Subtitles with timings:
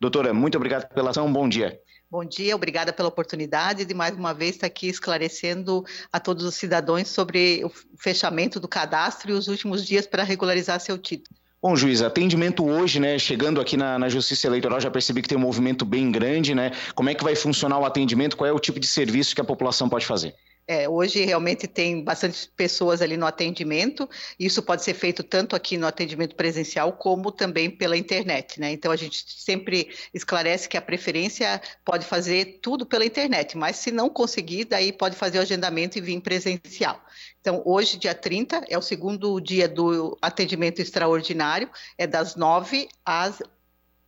[0.00, 1.78] Doutora, muito obrigado pela ação, bom dia.
[2.10, 6.54] Bom dia, obrigada pela oportunidade de mais uma vez estar aqui esclarecendo a todos os
[6.54, 11.36] cidadãos sobre o fechamento do cadastro e os últimos dias para regularizar seu título.
[11.62, 13.18] Bom, juiz, atendimento hoje, né?
[13.18, 16.72] Chegando aqui na, na, Justiça Eleitoral, já percebi que tem um movimento bem grande, né?
[16.94, 18.34] Como é que vai funcionar o atendimento?
[18.34, 20.34] Qual é o tipo de serviço que a população pode fazer?
[20.70, 24.08] É, hoje realmente tem bastante pessoas ali no atendimento.
[24.38, 28.70] Isso pode ser feito tanto aqui no atendimento presencial como também pela internet, né?
[28.70, 33.90] Então a gente sempre esclarece que a preferência pode fazer tudo pela internet, mas se
[33.90, 37.04] não conseguir, daí pode fazer o agendamento e vir presencial.
[37.40, 43.42] Então, hoje, dia 30, é o segundo dia do atendimento extraordinário, é das 9 às,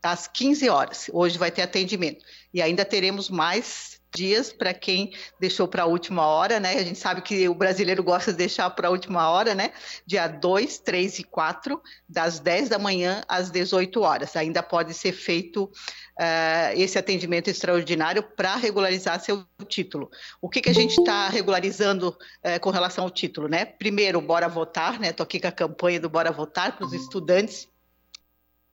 [0.01, 1.11] às 15 horas.
[1.13, 2.25] Hoje vai ter atendimento.
[2.55, 6.75] E ainda teremos mais dias para quem deixou para a última hora, né?
[6.75, 9.73] A gente sabe que o brasileiro gosta de deixar para a última hora, né?
[10.07, 14.37] Dia 2, 3 e 4, das 10 da manhã às 18 horas.
[14.37, 20.11] Ainda pode ser feito uh, esse atendimento extraordinário para regularizar seu título.
[20.41, 23.65] O que, que a gente está regularizando uh, com relação ao título, né?
[23.65, 25.09] Primeiro, Bora Votar, né?
[25.09, 27.69] Estou aqui com a campanha do Bora Votar para os estudantes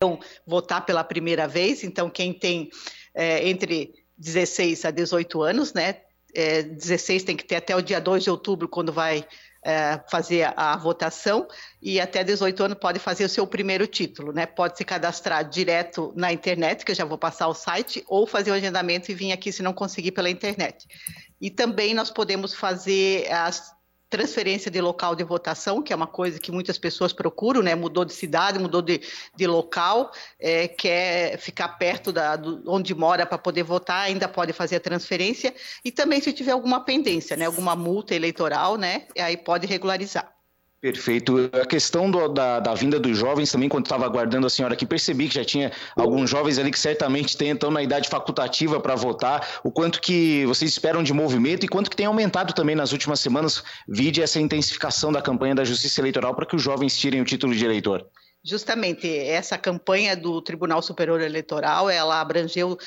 [0.01, 1.83] então, votar pela primeira vez.
[1.83, 2.69] Então, quem tem
[3.13, 6.01] é, entre 16 a 18 anos, né?
[6.35, 9.25] É, 16 tem que ter até o dia 2 de outubro, quando vai
[9.63, 11.47] é, fazer a, a, votação,
[11.81, 14.45] e até 18 anos pode fazer o seu primeiro título, né?
[14.45, 18.51] Pode se cadastrar direto na internet, que eu já vou passar o site, ou fazer
[18.51, 20.85] o agendamento e vir aqui se não conseguir pela internet.
[21.41, 23.73] E também nós podemos fazer as
[24.09, 27.75] transferência de local de votação, que é uma coisa que muitas pessoas procuram, né?
[27.75, 29.01] Mudou de cidade, mudou de,
[29.35, 34.51] de local, é, quer ficar perto da, do, onde mora para poder votar, ainda pode
[34.51, 35.53] fazer a transferência.
[35.85, 37.45] E também se tiver alguma pendência, né?
[37.45, 39.07] Alguma multa eleitoral, né?
[39.17, 40.38] Aí pode regularizar.
[40.81, 41.49] Perfeito.
[41.61, 44.85] A questão do, da, da, vinda dos jovens também, quando estava aguardando a senhora aqui,
[44.85, 48.95] percebi que já tinha alguns jovens ali que certamente têm, então, na idade facultativa para
[48.95, 49.59] votar.
[49.61, 53.19] O quanto que vocês esperam de movimento e quanto que tem aumentado também nas últimas
[53.19, 57.25] semanas, vide essa intensificação da campanha da Justiça Eleitoral para que os jovens tirem o
[57.25, 58.05] título de eleitor.
[58.41, 62.77] Justamente essa campanha do Tribunal Superior Eleitoral, ela abrangeu uh,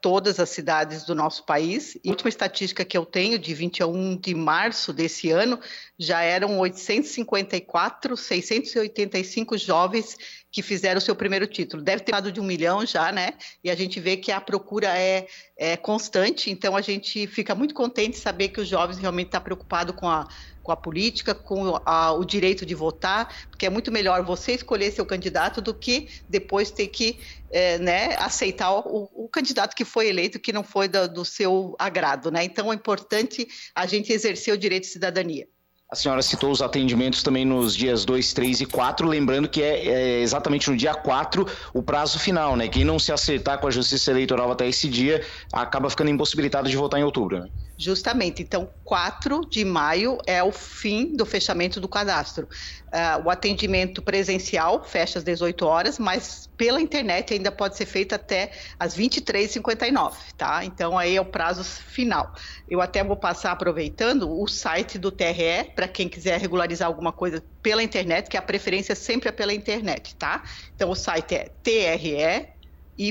[0.00, 1.96] todas as cidades do nosso país.
[2.04, 5.58] E a última estatística que eu tenho, de 21 de março desse ano,
[5.98, 10.16] já eram 854, 685 jovens
[10.52, 11.82] que fizeram o seu primeiro título.
[11.82, 13.32] Deve ter dado de um milhão já, né?
[13.64, 15.26] E a gente vê que a procura é,
[15.56, 19.40] é constante, então a gente fica muito contente de saber que os jovens realmente estão
[19.40, 20.28] preocupados com a
[20.62, 24.92] com a política, com a, o direito de votar, porque é muito melhor você escolher
[24.92, 27.18] seu candidato do que depois ter que
[27.50, 31.74] é, né, aceitar o, o, candidato que foi eleito que não foi do, do seu
[31.78, 32.30] agrado.
[32.30, 32.44] Né?
[32.44, 35.46] Então é importante a gente exercer o direito de cidadania.
[35.92, 39.86] A senhora citou os atendimentos também nos dias 2, 3 e 4, lembrando que é,
[39.86, 42.66] é, exatamente no dia 4 o prazo final, né?
[42.66, 46.74] Quem não se acertar com a Justiça Eleitoral até esse dia acaba ficando impossibilitado de
[46.78, 47.40] votar em outubro.
[47.40, 47.50] Né?
[47.76, 48.42] Justamente.
[48.42, 52.48] Então, 4 de maio é o fim do fechamento do cadastro.
[52.86, 58.14] Uh, o atendimento presencial fecha às 18 horas, mas pela internet ainda pode ser feito
[58.14, 60.64] até às 23h59, tá?
[60.64, 62.32] Então, aí é o prazo final.
[62.68, 67.44] Eu até vou passar, aproveitando, o site do TRE, para quem quiser regularizar alguma coisa
[67.60, 70.44] pela internet, que a preferência sempre é pela internet, tá?
[70.76, 73.06] Então, o site é tre-sc.jus.br.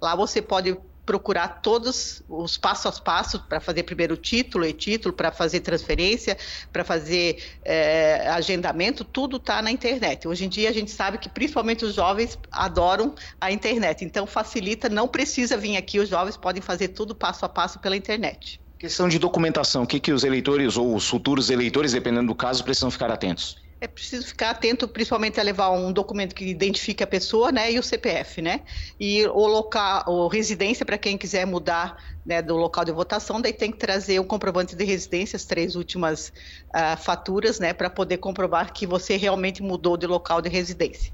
[0.00, 0.78] Lá você pode
[1.10, 6.38] procurar todos os passo a passo para fazer primeiro título e título, para fazer transferência,
[6.72, 10.28] para fazer é, agendamento, tudo está na internet.
[10.28, 14.88] Hoje em dia a gente sabe que principalmente os jovens adoram a internet, então facilita,
[14.88, 18.60] não precisa vir aqui, os jovens podem fazer tudo passo a passo pela internet.
[18.78, 22.62] Questão de documentação, o que, que os eleitores ou os futuros eleitores, dependendo do caso,
[22.62, 23.56] precisam ficar atentos?
[23.82, 27.78] É preciso ficar atento, principalmente a levar um documento que identifique a pessoa, né, e
[27.78, 28.60] o CPF, né,
[28.98, 33.54] e o local, ou residência para quem quiser mudar, né, do local de votação, daí
[33.54, 36.30] tem que trazer um comprovante de residência, as três últimas
[36.76, 41.10] uh, faturas, né, para poder comprovar que você realmente mudou de local de residência.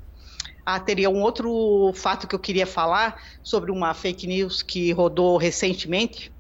[0.65, 5.37] Ah, teria um outro fato que eu queria falar sobre uma fake news que rodou
[5.37, 6.33] recentemente,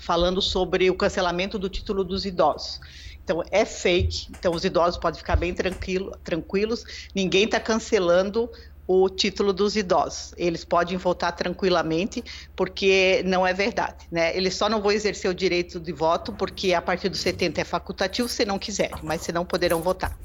[0.00, 2.80] falando sobre o cancelamento do título dos idosos.
[3.26, 4.28] Então é fake.
[4.30, 7.08] Então os idosos podem ficar bem tranquilo, tranquilos.
[7.12, 8.48] Ninguém está cancelando
[8.86, 10.32] o título dos idosos.
[10.36, 12.22] Eles podem votar tranquilamente,
[12.54, 14.06] porque não é verdade.
[14.12, 14.36] Né?
[14.36, 17.64] Eles só não vão exercer o direito de voto, porque a partir dos 70 é
[17.64, 20.16] facultativo, se não quiserem, mas se não poderão votar.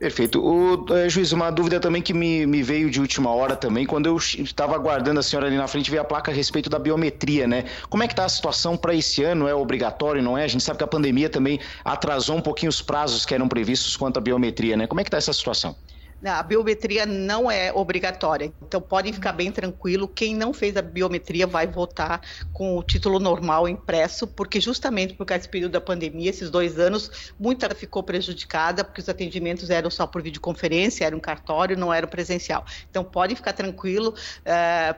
[0.00, 0.40] Perfeito.
[0.42, 4.06] O, é, juiz, uma dúvida também que me, me veio de última hora também, quando
[4.06, 7.46] eu estava aguardando a senhora ali na frente, veio a placa a respeito da biometria,
[7.46, 7.66] né?
[7.90, 9.46] Como é que está a situação para esse ano?
[9.46, 10.44] É obrigatório, não é?
[10.44, 13.94] A gente sabe que a pandemia também atrasou um pouquinho os prazos que eram previstos
[13.94, 14.86] quanto à biometria, né?
[14.86, 15.76] Como é que está essa situação?
[16.24, 18.52] A biometria não é obrigatória.
[18.62, 22.20] Então podem ficar bem tranquilo, quem não fez a biometria vai votar
[22.52, 26.78] com o título normal impresso, porque justamente por causa desse período da pandemia, esses dois
[26.78, 31.92] anos, muita ficou prejudicada, porque os atendimentos eram só por videoconferência, era um cartório, não
[31.92, 32.64] era presencial.
[32.90, 34.14] Então podem ficar tranquilo,
[34.44, 34.96] é,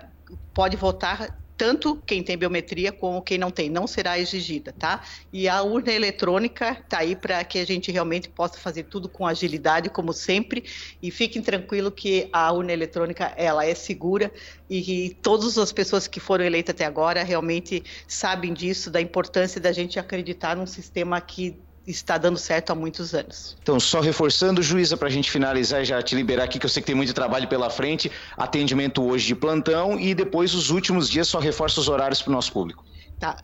[0.55, 5.01] pode votar tanto quem tem biometria como quem não tem, não será exigida, tá?
[5.33, 9.25] E a urna eletrônica está aí para que a gente realmente possa fazer tudo com
[9.25, 10.65] agilidade, como sempre,
[11.01, 14.33] e fiquem tranquilos que a urna eletrônica ela é segura.
[14.69, 19.61] E, e todas as pessoas que foram eleitas até agora realmente sabem disso, da importância
[19.61, 23.57] da gente acreditar num sistema que está dando certo há muitos anos.
[23.63, 26.71] Então, só reforçando, juíza, para a gente finalizar e já te liberar aqui, que eu
[26.71, 31.09] sei que tem muito trabalho pela frente, atendimento hoje de plantão e depois os últimos
[31.09, 32.85] dias só reforça os horários para o nosso público.
[33.19, 33.37] Tá,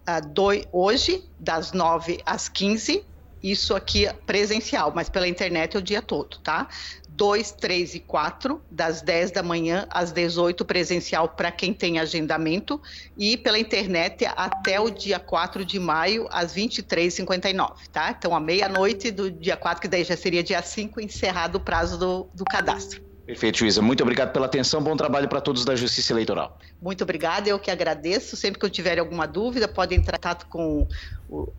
[0.73, 3.05] hoje, das 9 às 15,
[3.43, 6.69] isso aqui presencial, mas pela internet é o dia todo, tá?
[7.09, 12.81] 2, 3 e 4, das 10 da manhã às 18, presencial para quem tem agendamento,
[13.17, 18.15] e pela internet até o dia 4 de maio, às 23h59, tá?
[18.17, 21.99] Então, à meia-noite do dia 4, que daí já seria dia 5, encerrado o prazo
[21.99, 23.08] do, do cadastro.
[23.29, 23.83] Perfeito, Juíza.
[23.83, 24.83] Muito obrigado pela atenção.
[24.83, 26.59] Bom trabalho para todos da Justiça Eleitoral.
[26.81, 28.39] Muito obrigada, eu que agradeço.
[28.39, 30.89] Sempre que eu tiver alguma dúvida, podem entrar em contato com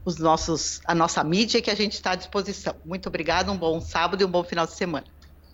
[0.03, 2.75] os nossos, a nossa mídia que a gente está à disposição.
[2.83, 5.05] Muito obrigada, um bom sábado e um bom final de semana.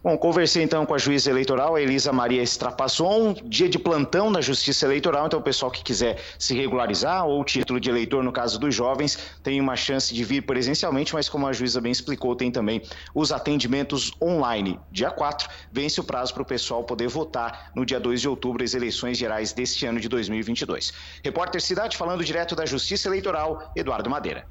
[0.06, 4.40] Bom, conversei então com a juíza eleitoral, a Elisa Maria Estrapasson, dia de plantão na
[4.40, 8.60] Justiça Eleitoral, então o pessoal que quiser se regularizar ou título de eleitor, no caso
[8.60, 12.52] dos jovens, tem uma chance de vir presencialmente, mas como a juíza bem explicou, tem
[12.52, 12.84] também
[13.16, 14.80] os atendimentos online.
[14.92, 18.64] Dia 4, vence o prazo para o pessoal poder votar no dia 2 de outubro
[18.64, 20.94] as eleições gerais deste ano de 2022.
[21.24, 24.44] Repórter Cidade falando direto da Justiça Eleitoral, Eduardo Madeira.